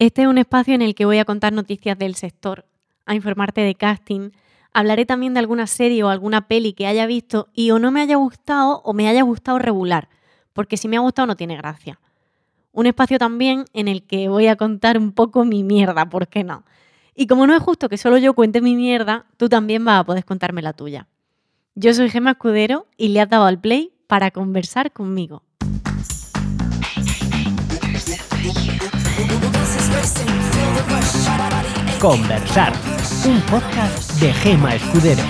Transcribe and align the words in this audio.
Este 0.00 0.22
es 0.22 0.28
un 0.28 0.38
espacio 0.38 0.74
en 0.74 0.82
el 0.82 0.96
que 0.96 1.04
voy 1.04 1.18
a 1.18 1.24
contar 1.24 1.52
noticias 1.52 1.96
del 1.96 2.16
sector, 2.16 2.66
a 3.06 3.14
informarte 3.14 3.60
de 3.60 3.76
casting, 3.76 4.30
hablaré 4.72 5.06
también 5.06 5.34
de 5.34 5.40
alguna 5.40 5.68
serie 5.68 6.02
o 6.02 6.08
alguna 6.08 6.48
peli 6.48 6.72
que 6.72 6.88
haya 6.88 7.06
visto 7.06 7.48
y 7.54 7.70
o 7.70 7.78
no 7.78 7.92
me 7.92 8.00
haya 8.00 8.16
gustado 8.16 8.82
o 8.82 8.92
me 8.92 9.08
haya 9.08 9.22
gustado 9.22 9.60
regular, 9.60 10.08
porque 10.52 10.76
si 10.76 10.88
me 10.88 10.96
ha 10.96 11.00
gustado 11.00 11.26
no 11.26 11.36
tiene 11.36 11.56
gracia. 11.56 12.00
Un 12.72 12.86
espacio 12.86 13.18
también 13.18 13.66
en 13.72 13.86
el 13.86 14.02
que 14.02 14.28
voy 14.28 14.48
a 14.48 14.56
contar 14.56 14.98
un 14.98 15.12
poco 15.12 15.44
mi 15.44 15.62
mierda, 15.62 16.10
¿por 16.10 16.26
qué 16.26 16.42
no? 16.42 16.64
Y 17.14 17.28
como 17.28 17.46
no 17.46 17.54
es 17.54 17.62
justo 17.62 17.88
que 17.88 17.96
solo 17.96 18.18
yo 18.18 18.34
cuente 18.34 18.60
mi 18.60 18.74
mierda, 18.74 19.26
tú 19.36 19.48
también 19.48 19.84
vas 19.84 20.00
a 20.00 20.04
poder 20.04 20.24
contarme 20.24 20.60
la 20.60 20.72
tuya. 20.72 21.06
Yo 21.76 21.94
soy 21.94 22.10
Gemma 22.10 22.32
Escudero 22.32 22.88
y 22.96 23.08
le 23.08 23.20
has 23.20 23.28
dado 23.28 23.44
al 23.44 23.60
play 23.60 23.92
para 24.08 24.32
conversar 24.32 24.90
conmigo. 24.90 25.44
Conversar, 31.98 32.74
un 33.26 33.40
podcast 33.42 34.20
de 34.20 34.34
Gema 34.34 34.74
Escudero. 34.74 35.22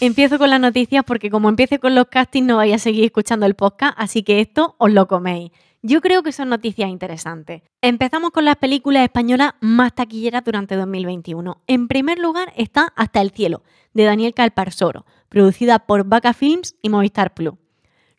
Empiezo 0.00 0.38
con 0.38 0.48
las 0.50 0.58
noticias 0.58 1.04
porque 1.04 1.30
como 1.30 1.50
empiece 1.50 1.78
con 1.78 1.94
los 1.94 2.06
castings 2.06 2.46
no 2.46 2.56
vais 2.56 2.74
a 2.74 2.78
seguir 2.78 3.04
escuchando 3.04 3.44
el 3.44 3.54
podcast, 3.54 3.94
así 3.98 4.22
que 4.22 4.40
esto 4.40 4.74
os 4.78 4.90
lo 4.90 5.06
coméis. 5.06 5.52
Yo 5.84 6.00
creo 6.00 6.22
que 6.22 6.30
son 6.30 6.48
noticias 6.48 6.88
interesantes. 6.88 7.62
Empezamos 7.80 8.30
con 8.30 8.44
las 8.44 8.54
películas 8.54 9.02
españolas 9.02 9.54
más 9.60 9.92
taquilleras 9.92 10.44
durante 10.44 10.76
2021. 10.76 11.60
En 11.66 11.88
primer 11.88 12.20
lugar 12.20 12.52
está 12.56 12.92
Hasta 12.94 13.20
el 13.20 13.32
cielo, 13.32 13.64
de 13.92 14.04
Daniel 14.04 14.32
Calparsoro, 14.32 15.04
producida 15.28 15.80
por 15.80 16.04
Vaca 16.04 16.34
Films 16.34 16.76
y 16.82 16.88
Movistar 16.88 17.34
Plus. 17.34 17.54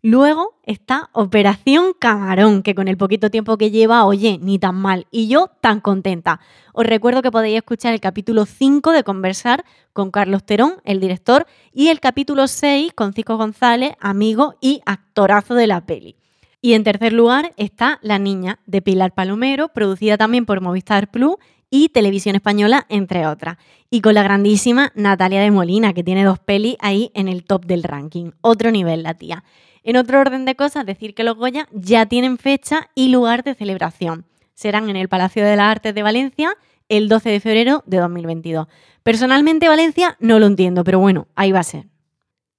Luego 0.02 0.60
está 0.64 1.10
Operación 1.14 1.94
Camarón, 1.98 2.64
que 2.64 2.76
con 2.76 2.90
el 2.90 2.98
poquito 2.98 3.32
tiempo 3.32 3.58
que 3.58 3.72
lleva, 3.72 4.04
oye, 4.04 4.38
ni 4.42 4.60
tan 4.60 4.76
mal. 4.76 5.08
Y 5.10 5.30
yo 5.30 5.50
tan 5.62 5.80
contenta. 5.80 6.42
Os 6.74 6.86
recuerdo 6.86 7.22
que 7.22 7.32
podéis 7.32 7.56
escuchar 7.56 7.94
el 7.94 8.02
capítulo 8.02 8.46
5 8.46 8.92
de 8.92 9.06
Conversar 9.06 9.64
con 9.94 10.12
Carlos 10.12 10.44
Terón, 10.44 10.82
el 10.84 11.00
director, 11.00 11.48
y 11.72 11.88
el 11.88 12.02
capítulo 12.02 12.50
6 12.50 12.92
con 12.94 13.14
Cico 13.14 13.38
González, 13.38 13.94
amigo 14.02 14.56
y 14.60 14.82
actorazo 14.86 15.56
de 15.56 15.68
la 15.68 15.86
peli. 15.86 16.18
Y 16.66 16.76
en 16.76 16.86
tercer 16.86 17.12
lugar 17.12 17.52
está 17.58 18.00
La 18.02 18.20
Niña, 18.20 18.58
de 18.66 18.82
Pilar 18.82 19.14
Palomero, 19.14 19.68
producida 19.68 20.16
también 20.18 20.46
por 20.46 20.62
Movistar 20.62 21.12
Plus 21.12 21.36
y 21.70 21.90
Televisión 21.90 22.38
Española, 22.38 22.86
entre 22.88 23.28
otras. 23.28 23.58
Y 23.90 24.00
con 24.00 24.14
la 24.14 24.24
grandísima 24.24 24.94
Natalia 24.96 25.42
de 25.42 25.52
Molina, 25.52 25.92
que 25.92 26.06
tiene 26.06 26.24
dos 26.24 26.40
pelis 26.40 26.78
ahí 26.80 27.12
en 27.16 27.28
el 27.28 27.44
top 27.44 27.66
del 27.66 27.84
ranking. 27.84 28.32
Otro 28.40 28.72
nivel, 28.72 29.04
la 29.04 29.14
tía. 29.14 29.44
En 29.84 29.98
otro 29.98 30.22
orden 30.22 30.46
de 30.46 30.56
cosas, 30.56 30.86
decir 30.86 31.14
que 31.14 31.26
los 31.26 31.36
Goya 31.36 31.68
ya 31.74 32.06
tienen 32.06 32.38
fecha 32.38 32.88
y 32.96 33.10
lugar 33.10 33.44
de 33.44 33.56
celebración. 33.56 34.24
Serán 34.54 34.90
en 34.90 34.96
el 34.96 35.10
Palacio 35.10 35.44
de 35.44 35.58
las 35.58 35.70
Artes 35.70 35.94
de 35.94 36.02
Valencia 36.02 36.56
el 36.88 37.10
12 37.10 37.30
de 37.30 37.40
febrero 37.42 37.84
de 37.88 37.98
2022. 37.98 38.68
Personalmente 39.04 39.68
Valencia 39.68 40.16
no 40.22 40.40
lo 40.40 40.46
entiendo, 40.46 40.86
pero 40.86 41.00
bueno, 41.00 41.28
ahí 41.36 41.52
va 41.52 41.60
a 41.60 41.64
ser. 41.64 41.88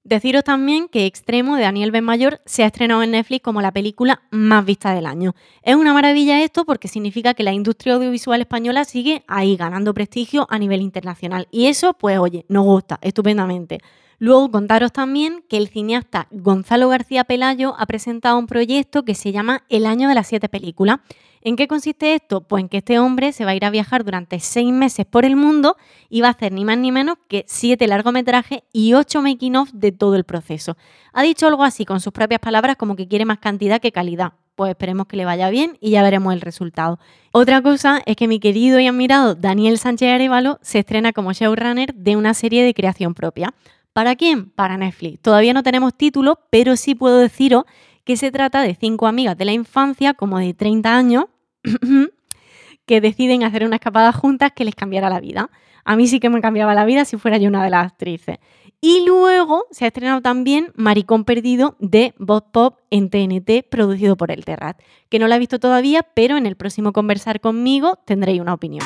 Deciros 0.06 0.44
también 0.44 0.88
que 0.88 1.06
Extremo 1.06 1.56
de 1.56 1.62
Daniel 1.62 1.90
Benmayor 1.90 2.42
se 2.44 2.62
ha 2.62 2.66
estrenado 2.66 3.02
en 3.02 3.12
Netflix 3.12 3.42
como 3.42 3.62
la 3.62 3.72
película 3.72 4.20
más 4.30 4.62
vista 4.62 4.92
del 4.94 5.06
año. 5.06 5.34
Es 5.62 5.76
una 5.76 5.94
maravilla 5.94 6.42
esto 6.42 6.66
porque 6.66 6.88
significa 6.88 7.32
que 7.32 7.42
la 7.42 7.54
industria 7.54 7.94
audiovisual 7.94 8.42
española 8.42 8.84
sigue 8.84 9.24
ahí 9.26 9.56
ganando 9.56 9.94
prestigio 9.94 10.46
a 10.50 10.58
nivel 10.58 10.82
internacional. 10.82 11.48
Y 11.50 11.68
eso, 11.68 11.94
pues 11.94 12.18
oye, 12.18 12.44
nos 12.50 12.66
gusta 12.66 12.98
estupendamente. 13.00 13.80
Luego 14.18 14.50
contaros 14.50 14.92
también 14.92 15.44
que 15.48 15.56
el 15.56 15.68
cineasta 15.68 16.28
Gonzalo 16.30 16.88
García 16.88 17.24
Pelayo 17.24 17.74
ha 17.78 17.86
presentado 17.86 18.38
un 18.38 18.46
proyecto 18.46 19.04
que 19.04 19.14
se 19.14 19.32
llama 19.32 19.64
El 19.68 19.86
año 19.86 20.08
de 20.08 20.14
las 20.14 20.26
siete 20.26 20.48
películas. 20.48 21.00
¿En 21.46 21.56
qué 21.56 21.68
consiste 21.68 22.14
esto? 22.14 22.40
Pues 22.40 22.62
en 22.62 22.70
que 22.70 22.78
este 22.78 22.98
hombre 22.98 23.32
se 23.32 23.44
va 23.44 23.50
a 23.50 23.54
ir 23.54 23.66
a 23.66 23.70
viajar 23.70 24.02
durante 24.02 24.40
seis 24.40 24.72
meses 24.72 25.04
por 25.04 25.26
el 25.26 25.36
mundo 25.36 25.76
y 26.08 26.22
va 26.22 26.28
a 26.28 26.30
hacer 26.30 26.52
ni 26.52 26.64
más 26.64 26.78
ni 26.78 26.90
menos 26.90 27.18
que 27.28 27.44
siete 27.46 27.86
largometrajes 27.86 28.60
y 28.72 28.94
ocho 28.94 29.20
making 29.20 29.56
of 29.56 29.70
de 29.74 29.92
todo 29.92 30.16
el 30.16 30.24
proceso. 30.24 30.78
Ha 31.12 31.22
dicho 31.22 31.46
algo 31.46 31.62
así 31.62 31.84
con 31.84 32.00
sus 32.00 32.14
propias 32.14 32.40
palabras 32.40 32.76
como 32.76 32.96
que 32.96 33.08
quiere 33.08 33.26
más 33.26 33.40
cantidad 33.40 33.78
que 33.78 33.92
calidad. 33.92 34.32
Pues 34.54 34.70
esperemos 34.70 35.06
que 35.06 35.18
le 35.18 35.26
vaya 35.26 35.50
bien 35.50 35.76
y 35.82 35.90
ya 35.90 36.02
veremos 36.02 36.32
el 36.32 36.40
resultado. 36.40 36.98
Otra 37.32 37.60
cosa 37.60 38.00
es 38.06 38.16
que 38.16 38.26
mi 38.26 38.40
querido 38.40 38.80
y 38.80 38.86
admirado 38.86 39.34
Daniel 39.34 39.78
Sánchez 39.78 40.14
Arevalo 40.14 40.58
se 40.62 40.78
estrena 40.78 41.12
como 41.12 41.34
showrunner 41.34 41.92
de 41.94 42.16
una 42.16 42.32
serie 42.32 42.64
de 42.64 42.72
creación 42.72 43.12
propia. 43.12 43.52
¿Para 43.94 44.16
quién? 44.16 44.50
Para 44.50 44.76
Netflix. 44.76 45.20
Todavía 45.20 45.54
no 45.54 45.62
tenemos 45.62 45.94
título, 45.94 46.40
pero 46.50 46.76
sí 46.76 46.96
puedo 46.96 47.18
deciros 47.18 47.62
que 48.02 48.16
se 48.16 48.32
trata 48.32 48.60
de 48.60 48.74
cinco 48.74 49.06
amigas 49.06 49.38
de 49.38 49.44
la 49.44 49.52
infancia, 49.52 50.14
como 50.14 50.40
de 50.40 50.52
30 50.52 50.94
años, 50.96 51.26
que 52.86 53.00
deciden 53.00 53.44
hacer 53.44 53.64
una 53.64 53.76
escapada 53.76 54.12
juntas 54.12 54.50
que 54.54 54.64
les 54.64 54.74
cambiara 54.74 55.08
la 55.08 55.20
vida. 55.20 55.48
A 55.84 55.94
mí 55.94 56.08
sí 56.08 56.18
que 56.18 56.28
me 56.28 56.40
cambiaba 56.40 56.74
la 56.74 56.84
vida 56.84 57.04
si 57.04 57.16
fuera 57.18 57.38
yo 57.38 57.48
una 57.48 57.62
de 57.62 57.70
las 57.70 57.86
actrices. 57.86 58.38
Y 58.80 59.04
luego 59.06 59.64
se 59.70 59.84
ha 59.84 59.88
estrenado 59.88 60.20
también 60.20 60.72
Maricón 60.74 61.24
Perdido 61.24 61.76
de 61.78 62.14
Bob 62.18 62.50
Pop 62.50 62.80
en 62.90 63.10
TNT, 63.10 63.64
producido 63.70 64.16
por 64.16 64.32
El 64.32 64.44
Terrat, 64.44 64.76
que 65.08 65.20
no 65.20 65.28
la 65.28 65.36
he 65.36 65.38
visto 65.38 65.60
todavía, 65.60 66.02
pero 66.02 66.36
en 66.36 66.46
el 66.46 66.56
próximo 66.56 66.92
Conversar 66.92 67.40
conmigo 67.40 68.00
tendréis 68.04 68.40
una 68.40 68.54
opinión. 68.54 68.84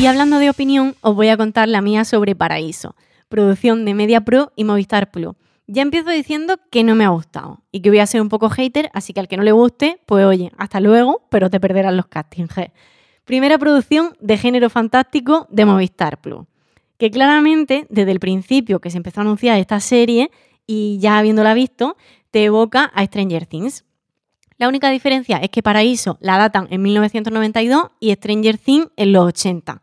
Y 0.00 0.06
hablando 0.06 0.38
de 0.38 0.48
opinión, 0.48 0.96
os 1.02 1.14
voy 1.14 1.28
a 1.28 1.36
contar 1.36 1.68
la 1.68 1.82
mía 1.82 2.06
sobre 2.06 2.34
Paraíso, 2.34 2.96
producción 3.28 3.84
de 3.84 3.92
Media 3.92 4.22
Pro 4.22 4.50
y 4.56 4.64
Movistar 4.64 5.10
Plus. 5.10 5.34
Ya 5.66 5.82
empiezo 5.82 6.08
diciendo 6.08 6.56
que 6.70 6.84
no 6.84 6.94
me 6.94 7.04
ha 7.04 7.10
gustado 7.10 7.60
y 7.70 7.82
que 7.82 7.90
voy 7.90 7.98
a 7.98 8.06
ser 8.06 8.22
un 8.22 8.30
poco 8.30 8.48
hater, 8.48 8.88
así 8.94 9.12
que 9.12 9.20
al 9.20 9.28
que 9.28 9.36
no 9.36 9.42
le 9.42 9.52
guste, 9.52 10.00
pues 10.06 10.24
oye, 10.24 10.52
hasta 10.56 10.80
luego, 10.80 11.26
pero 11.28 11.50
te 11.50 11.60
perderás 11.60 11.92
los 11.92 12.06
castings. 12.06 12.54
Primera 13.26 13.58
producción 13.58 14.16
de 14.20 14.38
género 14.38 14.70
fantástico 14.70 15.46
de 15.50 15.66
Movistar 15.66 16.18
Plus, 16.18 16.46
que 16.96 17.10
claramente 17.10 17.86
desde 17.90 18.12
el 18.12 18.20
principio 18.20 18.80
que 18.80 18.88
se 18.88 18.96
empezó 18.96 19.20
a 19.20 19.24
anunciar 19.24 19.58
esta 19.58 19.80
serie 19.80 20.30
y 20.66 20.98
ya 20.98 21.18
habiéndola 21.18 21.52
visto, 21.52 21.98
te 22.30 22.42
evoca 22.44 22.84
a 22.84 23.04
Stranger 23.04 23.44
Things. 23.44 23.84
La 24.56 24.66
única 24.66 24.88
diferencia 24.90 25.36
es 25.36 25.50
que 25.50 25.62
Paraíso 25.62 26.16
la 26.22 26.38
datan 26.38 26.68
en 26.70 26.80
1992 26.80 27.90
y 28.00 28.14
Stranger 28.14 28.56
Things 28.56 28.88
en 28.96 29.12
los 29.12 29.26
80. 29.26 29.82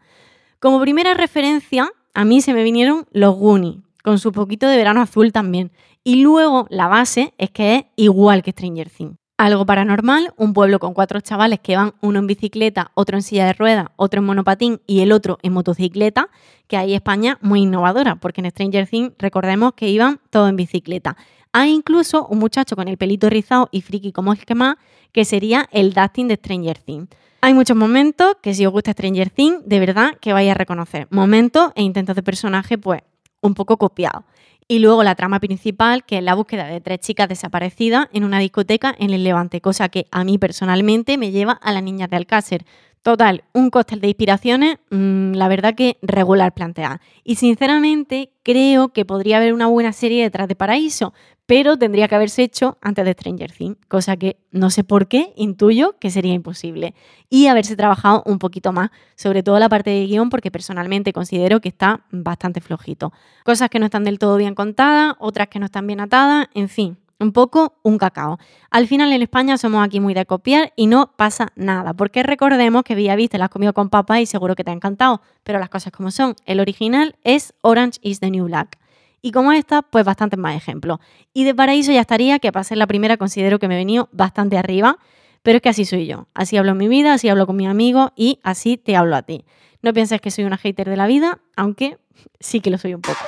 Como 0.60 0.82
primera 0.82 1.14
referencia, 1.14 1.92
a 2.16 2.26
mí 2.26 2.42
se 2.42 2.52
me 2.52 2.64
vinieron 2.64 3.06
los 3.12 3.36
Goonies, 3.36 3.78
con 4.04 4.18
su 4.18 4.32
poquito 4.32 4.68
de 4.68 4.76
verano 4.76 5.02
azul 5.02 5.32
también. 5.32 5.72
Y 6.04 6.24
luego 6.24 6.66
la 6.72 6.88
base 6.88 7.36
es 7.38 7.52
que 7.52 7.76
es 7.76 7.86
igual 7.96 8.42
que 8.42 8.52
Stranger 8.52 8.90
Things. 8.90 9.18
Algo 9.38 9.68
paranormal, 9.68 10.34
un 10.36 10.54
pueblo 10.54 10.80
con 10.80 10.96
cuatro 10.96 11.22
chavales 11.22 11.60
que 11.60 11.76
van 11.76 11.94
uno 12.02 12.18
en 12.18 12.26
bicicleta, 12.26 12.90
otro 12.96 13.18
en 13.18 13.22
silla 13.22 13.46
de 13.46 13.54
ruedas, 13.54 13.90
otro 13.98 14.22
en 14.22 14.26
monopatín 14.26 14.82
y 14.88 15.02
el 15.02 15.12
otro 15.12 15.38
en 15.44 15.54
motocicleta, 15.54 16.30
que 16.66 16.76
hay 16.76 16.96
España 16.96 17.38
muy 17.42 17.62
innovadora, 17.62 18.16
porque 18.16 18.42
en 18.42 18.50
Stranger 18.50 18.88
Things 18.88 19.14
recordemos 19.20 19.74
que 19.74 19.90
iban 19.90 20.20
todos 20.32 20.50
en 20.50 20.56
bicicleta. 20.56 21.18
Hay 21.52 21.72
incluso 21.72 22.26
un 22.26 22.40
muchacho 22.40 22.76
con 22.76 22.88
el 22.88 22.98
pelito 22.98 23.30
rizado 23.30 23.70
y 23.72 23.82
friki 23.82 24.12
como 24.12 24.34
es 24.34 24.44
que 24.44 24.56
más, 24.56 24.78
que 25.12 25.24
sería 25.24 25.70
el 25.72 25.94
Dustin 25.94 26.28
de 26.28 26.36
Stranger 26.38 26.80
Things. 26.80 27.10
Hay 27.48 27.54
muchos 27.54 27.78
momentos 27.78 28.36
que 28.42 28.54
si 28.54 28.66
os 28.66 28.74
gusta 28.74 28.92
Stranger 28.92 29.30
Things, 29.30 29.62
de 29.66 29.80
verdad 29.80 30.18
que 30.20 30.34
vais 30.34 30.52
a 30.52 30.54
reconocer. 30.54 31.08
Momentos 31.12 31.72
e 31.76 31.82
intentos 31.82 32.14
de 32.14 32.22
personaje, 32.22 32.78
pues, 32.78 33.04
un 33.40 33.54
poco 33.54 33.78
copiados. 33.78 34.26
Y 34.68 34.80
luego 34.80 35.02
la 35.02 35.16
trama 35.16 35.40
principal, 35.40 36.04
que 36.04 36.18
es 36.18 36.24
la 36.26 36.36
búsqueda 36.36 36.66
de 36.66 36.82
tres 36.82 37.00
chicas 37.00 37.30
desaparecidas 37.30 38.10
en 38.12 38.26
una 38.26 38.40
discoteca 38.40 38.94
en 39.00 39.12
el 39.12 39.24
Levante, 39.24 39.62
cosa 39.62 39.88
que 39.88 40.08
a 40.12 40.26
mí 40.26 40.38
personalmente 40.38 41.18
me 41.18 41.32
lleva 41.32 41.54
a 41.54 41.72
las 41.72 41.84
niñas 41.84 42.10
de 42.10 42.18
Alcácer. 42.18 42.66
Total, 43.08 43.46
un 43.54 43.70
cóctel 43.70 44.02
de 44.02 44.10
inspiraciones, 44.10 44.80
mm, 44.90 45.32
la 45.32 45.48
verdad 45.48 45.76
que 45.76 45.98
regular 46.02 46.54
planteada. 46.54 47.00
Y 47.24 47.36
sinceramente 47.36 48.34
creo 48.44 48.90
que 48.90 49.06
podría 49.06 49.38
haber 49.38 49.54
una 49.54 49.68
buena 49.68 49.94
serie 49.94 50.24
detrás 50.24 50.50
de 50.50 50.58
Paraíso, 50.58 51.14
pero 51.46 51.78
tendría 51.78 52.10
que 52.10 52.16
haberse 52.16 52.44
hecho 52.44 52.78
antes 52.82 53.06
de 53.06 53.14
Stranger 53.14 53.54
Things, 53.54 53.78
cosa 53.88 54.18
que 54.18 54.36
no 54.52 54.70
sé 54.70 54.84
por 54.84 55.08
qué, 55.08 55.32
intuyo 55.38 55.96
que 56.00 56.12
sería 56.12 56.34
imposible. 56.34 56.96
Y 57.30 57.48
haberse 57.48 57.78
trabajado 57.78 58.24
un 58.26 58.40
poquito 58.40 58.74
más, 58.74 58.90
sobre 59.16 59.42
todo 59.42 59.58
la 59.58 59.70
parte 59.70 59.90
de 59.90 60.06
guion, 60.06 60.30
porque 60.30 60.52
personalmente 60.52 61.14
considero 61.14 61.62
que 61.62 61.70
está 61.70 62.02
bastante 62.12 62.60
flojito. 62.60 63.14
Cosas 63.46 63.70
que 63.70 63.80
no 63.80 63.86
están 63.86 64.04
del 64.04 64.20
todo 64.20 64.36
bien 64.36 64.54
contadas, 64.54 65.16
otras 65.20 65.48
que 65.48 65.60
no 65.60 65.68
están 65.68 65.88
bien 65.88 66.02
atadas, 66.02 66.50
en 66.54 66.68
fin, 66.68 66.98
un 67.20 67.32
poco 67.32 67.78
un 67.84 67.98
cacao. 67.98 68.38
Al 68.70 68.88
final 68.88 69.12
en 69.12 69.22
España 69.22 69.58
somos 69.58 69.86
aquí 69.86 70.00
muy 70.00 70.14
de 70.14 70.26
copiar 70.26 70.74
y 70.76 70.88
no 70.88 71.14
pasa 71.16 71.48
nada, 71.56 71.94
porque 71.94 72.24
recordemos 72.24 72.84
que 72.84 72.96
Viste 73.16 73.38
la 73.38 73.46
has 73.46 73.52
comido 73.52 73.74
con 73.74 73.90
papá 73.90 74.22
y 74.22 74.26
seguro 74.26 74.56
que 74.56 74.64
te 74.64 74.72
ha 74.72 74.74
encantado, 74.74 75.22
pero 75.44 75.60
las 75.60 75.70
cosas 75.70 75.92
como 75.92 76.12
son, 76.12 76.36
el 76.46 76.60
original 76.60 77.16
es 77.24 77.54
Orange 77.62 78.00
is 78.02 78.20
the 78.20 78.30
New 78.30 78.46
Black. 78.46 78.78
Y 79.22 79.32
como 79.32 79.52
esta, 79.52 79.82
pues 79.82 80.06
bastantes 80.06 80.38
más 80.38 80.56
ejemplos. 80.56 81.00
Y 81.34 81.44
de 81.44 81.56
paraíso 81.56 81.92
ya 81.92 82.02
estaría, 82.02 82.40
que 82.40 82.52
para 82.52 82.64
ser 82.64 82.78
la 82.78 82.88
primera 82.88 83.18
considero 83.18 83.60
que 83.60 83.68
me 83.68 83.76
he 83.76 83.78
venido 83.78 84.10
bastante 84.12 84.58
arriba, 84.58 85.00
pero 85.42 85.58
es 85.58 85.62
que 85.62 85.70
así 85.70 85.86
soy 85.86 86.06
yo. 86.06 86.28
Así 86.34 86.58
hablo 86.58 86.72
en 86.72 86.78
mi 86.78 86.88
vida, 86.88 87.14
así 87.14 87.30
hablo 87.30 87.48
con 87.48 87.56
mis 87.56 87.68
amigos 87.68 88.12
y 88.16 88.40
así 88.44 88.78
te 88.78 88.96
hablo 88.96 89.16
a 89.16 89.24
ti. 89.24 89.46
No 89.82 89.94
pienses 89.94 90.22
que 90.22 90.32
soy 90.32 90.46
una 90.46 90.58
hater 90.58 90.90
de 90.90 90.98
la 90.98 91.08
vida, 91.08 91.40
aunque 91.56 91.98
sí 92.40 92.62
que 92.62 92.70
lo 92.70 92.78
soy 92.78 92.94
un 92.94 93.02
poco. 93.02 93.20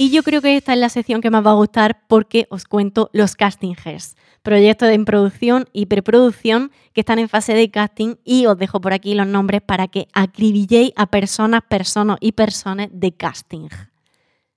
Y 0.00 0.10
yo 0.10 0.22
creo 0.22 0.40
que 0.40 0.56
esta 0.56 0.74
es 0.74 0.78
la 0.78 0.90
sección 0.90 1.20
que 1.20 1.28
más 1.28 1.44
va 1.44 1.50
a 1.50 1.54
gustar 1.54 2.02
porque 2.06 2.46
os 2.50 2.66
cuento 2.66 3.10
los 3.12 3.34
casting 3.34 3.74
hairs, 3.84 4.16
proyectos 4.44 4.88
de 4.88 4.98
producción 5.00 5.64
y 5.72 5.86
preproducción 5.86 6.70
que 6.92 7.00
están 7.00 7.18
en 7.18 7.28
fase 7.28 7.52
de 7.52 7.68
casting 7.68 8.14
y 8.24 8.46
os 8.46 8.56
dejo 8.56 8.80
por 8.80 8.92
aquí 8.92 9.14
los 9.14 9.26
nombres 9.26 9.60
para 9.60 9.88
que 9.88 10.06
acribilléis 10.12 10.92
a 10.94 11.06
personas, 11.06 11.62
personas 11.68 12.16
y 12.20 12.30
personas 12.30 12.86
de 12.92 13.10
casting. 13.10 13.68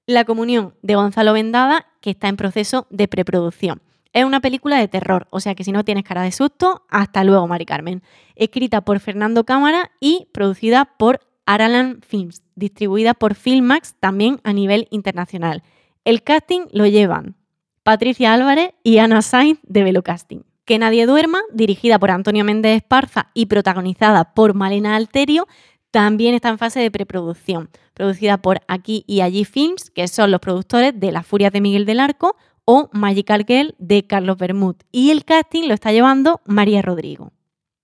La 0.06 0.26
comunión 0.26 0.76
de 0.84 0.94
Gonzalo 0.94 1.34
Vendada, 1.34 1.88
que 2.02 2.12
está 2.12 2.28
en 2.28 2.38
proceso 2.38 2.86
de 2.92 3.08
preproducción. 3.08 3.82
Es 4.14 4.26
una 4.26 4.42
película 4.42 4.78
de 4.78 4.90
terror, 4.90 5.26
o 5.32 5.40
sea 5.40 5.56
que 5.56 5.64
si 5.64 5.72
no 5.72 5.84
tienes 5.84 6.04
cara 6.04 6.22
de 6.22 6.32
susto, 6.32 6.86
hasta 6.88 7.24
luego, 7.24 7.48
Mari 7.48 7.66
Carmen. 7.66 8.04
Escrita 8.36 8.82
por 8.82 9.00
Fernando 9.00 9.44
Cámara 9.44 9.90
y 10.00 10.28
producida 10.34 10.86
por 10.86 11.22
Aralan 11.46 12.02
Films, 12.02 12.44
distribuida 12.56 13.14
por 13.14 13.36
Filmax 13.36 13.96
también 14.00 14.40
a 14.44 14.54
nivel 14.54 14.88
internacional. 14.92 15.64
El 16.06 16.24
casting 16.24 16.62
lo 16.72 16.88
llevan 16.88 17.36
Patricia 17.84 18.34
Álvarez 18.34 18.72
y 18.84 19.00
Ana 19.00 19.22
Sainz 19.22 19.60
de 19.64 19.84
Velocasting. 19.84 20.46
Que 20.66 20.78
nadie 20.78 21.06
duerma, 21.06 21.42
dirigida 21.52 22.00
por 22.00 22.12
Antonio 22.12 22.46
Méndez 22.46 22.78
Esparza 22.78 23.32
y 23.34 23.48
protagonizada 23.48 24.34
por 24.34 24.54
Malena 24.54 24.96
Alterio, 24.96 25.48
también 25.90 26.34
está 26.34 26.50
en 26.50 26.58
fase 26.58 26.80
de 26.80 26.92
preproducción, 26.92 27.70
producida 27.94 28.38
por 28.38 28.62
Aquí 28.68 29.04
y 29.08 29.22
Allí 29.22 29.44
Films, 29.44 29.90
que 29.90 30.08
son 30.08 30.32
los 30.32 30.40
productores 30.40 30.98
de 30.98 31.12
Las 31.12 31.28
Furias 31.28 31.52
de 31.52 31.60
Miguel 31.60 31.86
del 31.86 32.00
Arco 32.00 32.38
o 32.66 32.90
Magical 32.94 33.46
Girl 33.46 33.76
de 33.80 34.08
Carlos 34.08 34.38
Bermud. 34.38 34.76
Y 34.92 35.12
el 35.12 35.26
casting 35.26 35.68
lo 35.68 35.74
está 35.74 35.92
llevando 35.92 36.40
María 36.46 36.82
Rodrigo. 36.82 37.34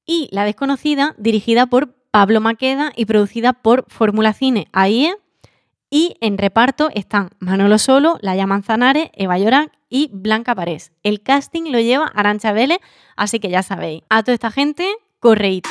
Y 0.06 0.30
La 0.31 0.45
Desconocida, 0.45 1.15
dirigida 1.18 1.65
por 1.65 1.97
Pablo 2.12 2.42
Maqueda 2.42 2.92
y 2.95 3.06
producida 3.06 3.54
por 3.54 3.86
Fórmula 3.88 4.33
Cine 4.33 4.68
AIE. 4.71 5.15
Y 5.89 6.18
en 6.19 6.38
reparto 6.38 6.89
están 6.94 7.30
Manolo 7.39 7.77
Solo, 7.77 8.18
Laia 8.21 8.45
Manzanares, 8.45 9.09
Eva 9.13 9.38
Llorac 9.38 9.71
y 9.89 10.09
Blanca 10.12 10.54
Parés. 10.54 10.92
El 11.04 11.21
casting 11.21 11.71
lo 11.71 11.80
lleva 11.80 12.07
Arancha 12.07 12.51
Vélez, 12.51 12.80
así 13.15 13.39
que 13.39 13.50
ya 13.50 13.63
sabéis, 13.63 14.04
a 14.09 14.24
toda 14.24 14.33
esta 14.33 14.51
gente, 14.51 14.89
correíto. 15.19 15.69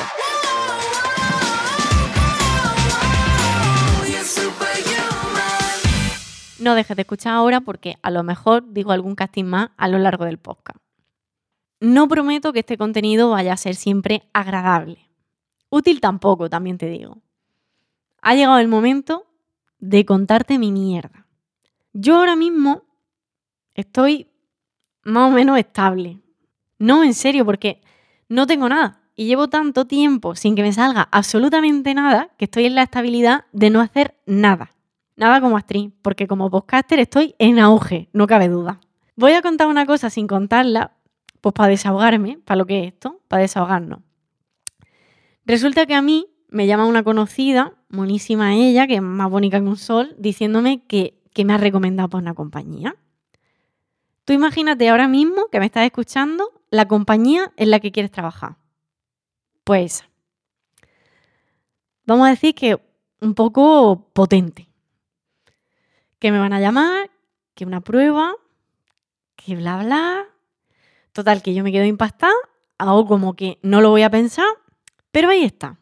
No 6.59 6.73
dejes 6.73 6.97
de 6.97 7.01
escuchar 7.03 7.33
ahora 7.33 7.61
porque 7.61 7.97
a 8.01 8.09
lo 8.09 8.23
mejor 8.23 8.73
digo 8.73 8.91
algún 8.91 9.15
casting 9.15 9.45
más 9.45 9.69
a 9.77 9.87
lo 9.87 9.99
largo 9.99 10.25
del 10.25 10.39
podcast. 10.39 10.79
No 11.79 12.07
prometo 12.07 12.51
que 12.51 12.59
este 12.59 12.77
contenido 12.77 13.29
vaya 13.29 13.53
a 13.53 13.57
ser 13.57 13.75
siempre 13.75 14.23
agradable. 14.33 15.06
Útil 15.69 15.99
tampoco, 15.99 16.49
también 16.49 16.77
te 16.77 16.87
digo. 16.87 17.17
Ha 18.21 18.35
llegado 18.35 18.59
el 18.59 18.67
momento 18.67 19.27
de 19.79 20.05
contarte 20.05 20.57
mi 20.57 20.71
mierda. 20.71 21.27
Yo 21.93 22.17
ahora 22.17 22.35
mismo 22.35 22.83
estoy 23.73 24.29
más 25.03 25.31
o 25.31 25.35
menos 25.35 25.57
estable. 25.57 26.19
No, 26.79 27.03
en 27.03 27.13
serio, 27.13 27.45
porque 27.45 27.81
no 28.29 28.47
tengo 28.47 28.69
nada. 28.69 29.01
Y 29.15 29.25
llevo 29.25 29.47
tanto 29.47 29.85
tiempo 29.85 30.35
sin 30.35 30.55
que 30.55 30.61
me 30.61 30.73
salga 30.73 31.07
absolutamente 31.11 31.93
nada 31.93 32.29
que 32.37 32.45
estoy 32.45 32.65
en 32.65 32.75
la 32.75 32.83
estabilidad 32.83 33.45
de 33.51 33.69
no 33.69 33.81
hacer 33.81 34.15
nada. 34.25 34.71
Nada 35.15 35.41
como 35.41 35.57
actriz, 35.57 35.91
porque 36.03 36.27
como 36.27 36.51
podcaster 36.51 36.99
estoy 36.99 37.33
en 37.39 37.57
auge, 37.57 38.09
no 38.13 38.27
cabe 38.27 38.47
duda. 38.47 38.79
Voy 39.15 39.31
a 39.31 39.41
contar 39.41 39.67
una 39.67 39.87
cosa 39.87 40.11
sin 40.11 40.27
contarla, 40.27 40.91
pues 41.41 41.53
para 41.53 41.69
desahogarme, 41.69 42.37
para 42.45 42.59
lo 42.59 42.67
que 42.67 42.83
es 42.83 42.93
esto, 42.93 43.19
para 43.27 43.41
desahogarnos. 43.41 44.01
Resulta 45.47 45.85
que 45.85 45.95
a 45.95 46.01
mí 46.01 46.27
me 46.49 46.67
llama 46.67 46.85
una 46.85 47.03
conocida, 47.03 47.73
monísima 47.87 48.53
ella, 48.55 48.85
que 48.85 48.95
es 48.95 49.01
más 49.01 49.29
bonita 49.29 49.61
que 49.61 49.65
un 49.65 49.77
sol, 49.77 50.13
diciéndome 50.19 50.85
que, 50.87 51.23
que 51.33 51.45
me 51.45 51.53
ha 51.53 51.57
recomendado 51.57 52.09
para 52.09 52.21
una 52.21 52.33
compañía. 52.33 52.97
Tú 54.25 54.33
imagínate 54.33 54.89
ahora 54.89 55.07
mismo 55.07 55.47
que 55.49 55.61
me 55.61 55.65
estás 55.65 55.85
escuchando 55.85 56.51
la 56.69 56.89
compañía 56.89 57.53
en 57.55 57.71
la 57.71 57.79
que 57.79 57.93
quieres 57.93 58.11
trabajar. 58.11 58.57
Pues 59.63 60.03
vamos 62.05 62.27
a 62.27 62.31
decir 62.31 62.53
que 62.53 62.81
un 63.21 63.33
poco 63.33 64.09
potente. 64.11 64.67
Que 66.19 66.33
me 66.33 66.39
van 66.39 66.51
a 66.51 66.59
llamar, 66.59 67.09
que 67.53 67.63
una 67.63 67.79
prueba, 67.79 68.35
que 69.37 69.55
bla 69.55 69.81
bla. 69.81 70.25
Total, 71.13 71.41
que 71.41 71.53
yo 71.53 71.63
me 71.63 71.71
quedo 71.71 71.85
impactada, 71.85 72.33
hago 72.77 73.07
como 73.07 73.37
que 73.37 73.59
no 73.61 73.79
lo 73.79 73.91
voy 73.91 74.01
a 74.01 74.09
pensar 74.09 74.47
pero 75.17 75.31
ahí 75.31 75.43
está. 75.43 75.79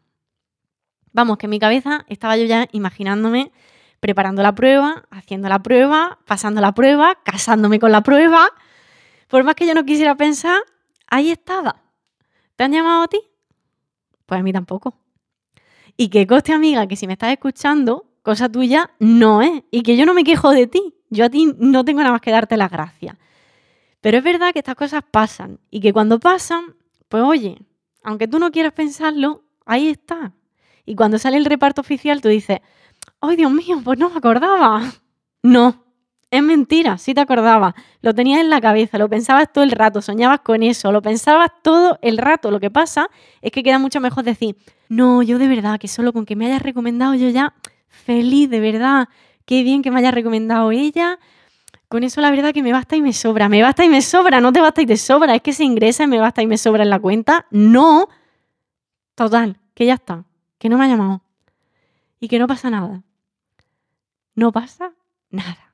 Vamos, 1.11 1.37
que 1.37 1.47
en 1.47 1.49
mi 1.49 1.59
cabeza 1.59 2.05
estaba 2.07 2.37
yo 2.37 2.45
ya 2.45 2.69
imaginándome 2.71 3.51
preparando 3.99 4.41
la 4.41 4.55
prueba, 4.55 5.03
haciendo 5.11 5.49
la 5.49 5.61
prueba, 5.61 6.19
pasando 6.25 6.61
la 6.61 6.73
prueba, 6.73 7.19
casándome 7.21 7.77
con 7.77 7.91
la 7.91 7.99
prueba. 7.99 8.47
Por 9.27 9.43
más 9.43 9.55
que 9.55 9.67
yo 9.67 9.73
no 9.73 9.83
quisiera 9.83 10.15
pensar, 10.15 10.61
ahí 11.07 11.31
estaba. 11.31 11.83
¿Te 12.55 12.63
han 12.63 12.71
llamado 12.71 13.03
a 13.03 13.07
ti? 13.09 13.19
Pues 14.25 14.39
a 14.39 14.41
mí 14.41 14.53
tampoco. 14.53 14.97
Y 15.97 16.07
que 16.07 16.25
coste, 16.25 16.53
amiga, 16.53 16.87
que 16.87 16.95
si 16.95 17.05
me 17.05 17.11
estás 17.11 17.33
escuchando, 17.33 18.05
cosa 18.21 18.47
tuya 18.47 18.91
no 18.99 19.41
es. 19.41 19.63
Y 19.69 19.83
que 19.83 19.97
yo 19.97 20.05
no 20.05 20.13
me 20.13 20.23
quejo 20.23 20.51
de 20.51 20.67
ti. 20.67 20.95
Yo 21.09 21.25
a 21.25 21.29
ti 21.29 21.53
no 21.57 21.83
tengo 21.83 21.99
nada 21.99 22.13
más 22.13 22.21
que 22.21 22.31
darte 22.31 22.55
las 22.55 22.71
gracias. 22.71 23.17
Pero 23.99 24.17
es 24.17 24.23
verdad 24.23 24.53
que 24.53 24.59
estas 24.59 24.75
cosas 24.75 25.03
pasan. 25.11 25.59
Y 25.69 25.81
que 25.81 25.91
cuando 25.91 26.21
pasan, 26.21 26.77
pues 27.09 27.21
oye, 27.21 27.57
aunque 28.05 28.27
tú 28.27 28.39
no 28.39 28.51
quieras 28.51 28.73
pensarlo, 28.73 29.43
ahí 29.65 29.89
está. 29.89 30.31
Y 30.85 30.95
cuando 30.95 31.17
sale 31.17 31.37
el 31.37 31.45
reparto 31.45 31.81
oficial, 31.81 32.21
tú 32.21 32.29
dices, 32.29 32.59
¡ay, 33.19 33.35
Dios 33.35 33.51
mío! 33.51 33.81
Pues 33.83 33.99
no 33.99 34.09
me 34.09 34.17
acordaba. 34.17 34.81
No, 35.43 35.85
es 36.31 36.41
mentira, 36.41 36.97
sí 36.97 37.13
te 37.13 37.21
acordabas. 37.21 37.75
Lo 38.01 38.15
tenías 38.15 38.41
en 38.41 38.49
la 38.49 38.59
cabeza, 38.59 38.97
lo 38.97 39.07
pensabas 39.07 39.53
todo 39.53 39.63
el 39.63 39.69
rato, 39.69 40.01
soñabas 40.01 40.39
con 40.39 40.63
eso, 40.63 40.91
lo 40.91 41.03
pensabas 41.03 41.51
todo 41.61 41.99
el 42.01 42.17
rato. 42.17 42.49
Lo 42.49 42.59
que 42.59 42.71
pasa 42.71 43.11
es 43.43 43.51
que 43.51 43.61
queda 43.61 43.77
mucho 43.77 44.01
mejor 44.01 44.23
decir, 44.23 44.57
no, 44.89 45.21
yo 45.21 45.37
de 45.37 45.47
verdad, 45.47 45.79
que 45.79 45.87
solo 45.87 46.13
con 46.13 46.25
que 46.25 46.35
me 46.35 46.47
hayas 46.47 46.63
recomendado 46.63 47.13
yo 47.13 47.29
ya 47.29 47.53
feliz, 47.87 48.49
de 48.49 48.59
verdad. 48.59 49.07
Qué 49.45 49.61
bien 49.61 49.83
que 49.83 49.91
me 49.91 49.99
haya 49.99 50.09
recomendado 50.09 50.71
ella, 50.71 51.19
con 51.87 52.03
eso 52.03 52.21
la 52.21 52.31
verdad 52.31 52.53
que 52.53 52.63
me 52.63 52.71
basta 52.71 52.95
y 52.95 53.01
me 53.01 53.13
sobra, 53.13 53.49
me 53.49 53.61
basta 53.61 53.83
y 53.85 53.89
me 53.89 54.01
sobra, 54.01 54.41
no 54.41 54.51
te 54.51 54.61
basta 54.61 54.81
y 54.81 54.85
te 54.85 54.97
sobra, 54.97 55.35
es 55.35 55.41
que 55.41 55.53
se 55.53 55.63
ingresa 55.63 56.03
y 56.03 56.07
me 56.07 56.19
basta 56.19 56.41
y 56.41 56.47
me 56.47 56.57
sobra 56.57 56.83
en 56.83 56.89
la 56.89 56.99
cuenta. 56.99 57.45
No. 57.51 58.09
Total, 59.15 59.59
que 59.73 59.85
ya 59.85 59.93
está, 59.95 60.25
que 60.57 60.69
no 60.69 60.77
me 60.77 60.85
ha 60.85 60.87
llamado 60.87 61.21
y 62.19 62.27
que 62.27 62.39
no 62.39 62.47
pasa 62.47 62.69
nada. 62.69 63.03
No 64.35 64.51
pasa 64.51 64.93
nada. 65.29 65.73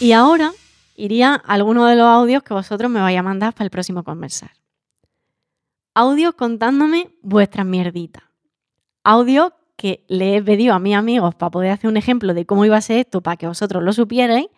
Y 0.00 0.12
ahora 0.12 0.52
iría 0.96 1.34
a 1.34 1.54
alguno 1.54 1.86
de 1.86 1.96
los 1.96 2.04
audios 2.04 2.42
que 2.42 2.52
vosotros 2.52 2.90
me 2.90 3.00
vais 3.00 3.18
a 3.18 3.22
mandar 3.22 3.54
para 3.54 3.64
el 3.64 3.70
próximo 3.70 4.02
conversar. 4.02 4.50
Audios 5.96 6.34
contándome 6.34 7.14
vuestras 7.22 7.64
mierditas. 7.64 8.24
Audios 9.04 9.52
que 9.76 10.04
le 10.08 10.36
he 10.36 10.42
pedido 10.42 10.74
a 10.74 10.80
mis 10.80 10.96
amigos 10.96 11.36
para 11.36 11.52
poder 11.52 11.70
hacer 11.70 11.88
un 11.88 11.96
ejemplo 11.96 12.34
de 12.34 12.46
cómo 12.46 12.64
iba 12.64 12.76
a 12.76 12.80
ser 12.80 12.98
esto 12.98 13.20
para 13.20 13.36
que 13.36 13.46
vosotros 13.46 13.80
lo 13.80 13.92
supierais, 13.92 14.48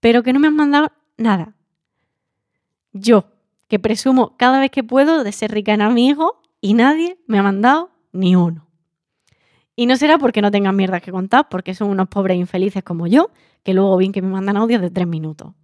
pero 0.00 0.24
que 0.24 0.32
no 0.32 0.40
me 0.40 0.48
han 0.48 0.56
mandado 0.56 0.90
nada. 1.16 1.54
Yo, 2.92 3.26
que 3.68 3.78
presumo 3.78 4.36
cada 4.36 4.58
vez 4.58 4.72
que 4.72 4.82
puedo 4.82 5.22
de 5.22 5.30
ser 5.30 5.52
rica 5.52 5.72
en 5.72 5.82
amigos 5.82 6.32
y 6.60 6.74
nadie 6.74 7.18
me 7.28 7.38
ha 7.38 7.44
mandado 7.44 7.90
ni 8.10 8.34
uno. 8.34 8.66
Y 9.76 9.86
no 9.86 9.96
será 9.96 10.18
porque 10.18 10.42
no 10.42 10.50
tengan 10.50 10.74
mierdas 10.74 11.00
que 11.00 11.12
contar, 11.12 11.48
porque 11.48 11.74
son 11.74 11.90
unos 11.90 12.08
pobres 12.08 12.38
infelices 12.38 12.82
como 12.82 13.06
yo, 13.06 13.30
que 13.62 13.72
luego 13.72 13.96
bien 13.96 14.10
que 14.10 14.22
me 14.22 14.28
mandan 14.28 14.56
audios 14.56 14.80
de 14.80 14.90
tres 14.90 15.06
minutos. 15.06 15.54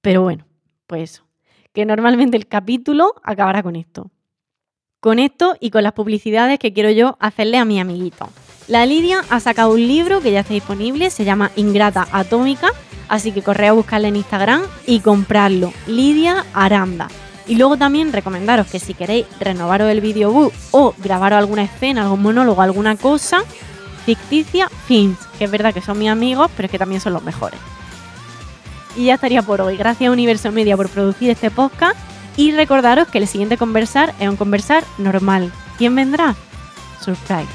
Pero 0.00 0.22
bueno, 0.22 0.44
pues 0.88 1.12
eso 1.12 1.31
que 1.72 1.86
normalmente 1.86 2.36
el 2.36 2.46
capítulo 2.46 3.14
acabará 3.22 3.62
con 3.62 3.76
esto. 3.76 4.10
Con 5.00 5.18
esto 5.18 5.56
y 5.58 5.70
con 5.70 5.82
las 5.82 5.92
publicidades 5.92 6.58
que 6.58 6.72
quiero 6.72 6.90
yo 6.90 7.16
hacerle 7.18 7.58
a 7.58 7.64
mi 7.64 7.80
amiguito. 7.80 8.28
La 8.68 8.86
Lidia 8.86 9.22
ha 9.28 9.40
sacado 9.40 9.72
un 9.72 9.80
libro 9.80 10.20
que 10.20 10.30
ya 10.30 10.40
está 10.40 10.54
disponible, 10.54 11.10
se 11.10 11.24
llama 11.24 11.50
Ingrata 11.56 12.06
Atómica, 12.12 12.68
así 13.08 13.32
que 13.32 13.42
corre 13.42 13.66
a 13.66 13.72
buscarle 13.72 14.08
en 14.08 14.16
Instagram 14.16 14.62
y 14.86 15.00
comprarlo. 15.00 15.72
Lidia 15.88 16.44
Aranda. 16.54 17.08
Y 17.48 17.56
luego 17.56 17.76
también 17.76 18.12
recomendaros 18.12 18.68
que 18.68 18.78
si 18.78 18.94
queréis 18.94 19.26
renovaros 19.40 19.90
el 19.90 20.00
videobook 20.00 20.52
o 20.70 20.94
grabaros 20.98 21.38
alguna 21.38 21.64
escena, 21.64 22.02
algún 22.02 22.22
monólogo, 22.22 22.62
alguna 22.62 22.96
cosa, 22.96 23.42
Ficticia 24.06 24.68
Films, 24.86 25.18
que 25.38 25.44
es 25.44 25.50
verdad 25.50 25.74
que 25.74 25.80
son 25.80 25.98
mis 25.98 26.08
amigos, 26.08 26.50
pero 26.56 26.66
es 26.66 26.70
que 26.70 26.78
también 26.78 27.00
son 27.00 27.12
los 27.12 27.24
mejores. 27.24 27.58
Y 28.96 29.06
ya 29.06 29.14
estaría 29.14 29.42
por 29.42 29.60
hoy. 29.60 29.76
Gracias 29.76 30.08
a 30.08 30.12
Universo 30.12 30.52
Media 30.52 30.76
por 30.76 30.88
producir 30.88 31.30
este 31.30 31.50
podcast. 31.50 31.96
Y 32.36 32.52
recordaros 32.52 33.08
que 33.08 33.18
el 33.18 33.28
siguiente 33.28 33.56
conversar 33.56 34.14
es 34.18 34.28
un 34.28 34.36
conversar 34.36 34.84
normal. 34.98 35.52
¿Quién 35.78 35.94
vendrá? 35.94 36.34
Surprise. 37.00 37.48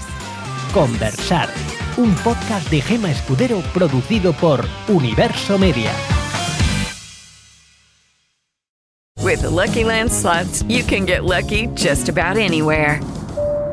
Conversar, 0.73 1.49
un 1.97 2.13
podcast 2.15 2.69
de 2.69 2.81
Gema 2.81 3.09
Escudero 3.09 3.61
producido 3.73 4.33
por 4.33 4.65
Universo 4.87 5.57
Media. 5.57 5.91
With 9.23 9.41
the 9.41 9.49
Lucky 9.49 9.83
Land 9.83 10.11
slots, 10.11 10.63
you 10.69 10.83
can 10.83 11.05
get 11.05 11.23
lucky 11.23 11.67
just 11.75 12.07
about 12.07 12.37
anywhere. 12.37 13.01